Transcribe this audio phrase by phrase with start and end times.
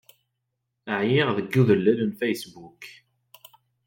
[0.99, 2.83] Ɛyiɣ deg udellel n Facebook.